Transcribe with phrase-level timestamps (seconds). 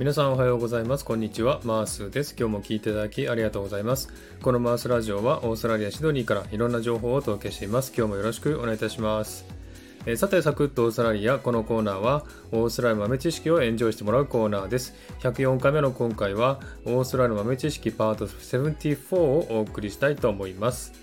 [0.00, 1.04] 皆さんおはようございます。
[1.04, 1.60] こんにちは。
[1.62, 2.34] マースです。
[2.34, 4.08] 今日も聞いていただきありがとうございます。
[4.40, 7.92] このマースラジオはオーストラリア・シドニーからいろんな情報をお届けしています。
[7.94, 9.44] 今日もよろしくお願いいたします。
[10.06, 11.38] えー、さて、サクッとオーストラリア。
[11.38, 14.94] このコーナーはオーストラリア豆知識をエンジョイしてもらうコーナーです。
[15.20, 20.94] 104回目の今回はオーストラリア豆知識パート74をお送りしたいと思います。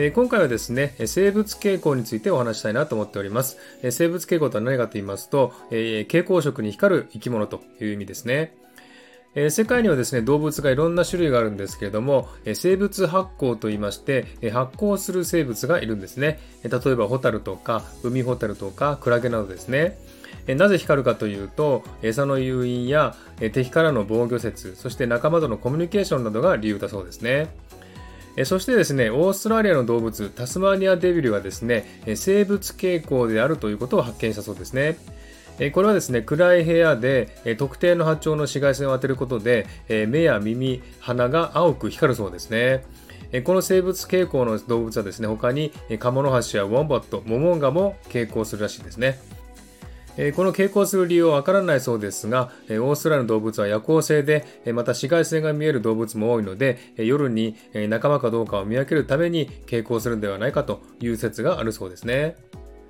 [0.00, 3.56] え今回はですね、生物傾向についてお話したいなと思っております。
[3.82, 8.54] え生物傾向とは何かと言いますと、え蛍光色に光る生き物という意味ですね。
[9.34, 16.38] え世界にはですね、動物がいろんな種類があるんですけれども、え生物発光と言いまして、え発光する生物がいるんですね。
[16.62, 19.98] え例えばホタルとか、海ホタルとか、クラゲなどですね。
[20.46, 27.48] えなぜ光るかというと、餌の誘引や、え敵からの防御説、そして仲間とのコミュニケーションなどが理由だそうですね。
[28.40, 34.96] えそしてですね、オーストラリアの動物、タスマニアデビルはですね、生物傾向であるということを発見したそうですね。
[35.72, 42.84] これはですね、暗い部屋で特定の波長の紫外線を当てることで、目や耳、鼻が青く光るそうですね。
[43.42, 49.18] この生物傾向の動物はですね、他にカモノハシやウォンバット、モモンガも傾向するらしいですね。
[50.20, 62.36] えこの傾向する理由はわからないそうですが、えオーストラリアの動物は夜行性で、えまた紫外線が見える動物も多いので、え夜に、え仲間かどうかを見分けるために傾向するのではないかという説があるそうですね。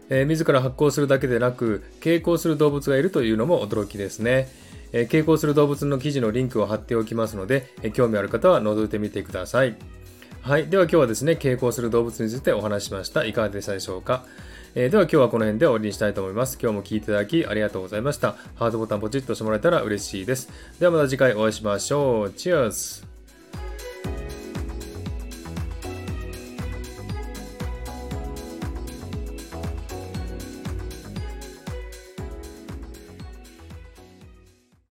[0.08, 4.48] え自ら発光するだけでなく、傾向する動物がいるというのも驚きですね。
[4.94, 9.76] え傾向する動物の記事のリンクを貼っておきますので、え興味ある方は覗いてみてください。
[10.48, 10.68] はい。
[10.68, 13.22] では今日はですね、傾向する動物についてお話しました。
[13.26, 14.24] いかがでしたでしょうか？
[14.74, 16.58] えー、では今日はこの辺で終わりにしたいと思います。
[16.58, 18.34] 今日も聴いていただきありがとうございました。
[18.54, 20.48] ハートボタンポチッと押してもらえたら嬉しいです。
[20.80, 22.30] ではまた次回お会いしましょう。
[22.30, 23.07] チアーズ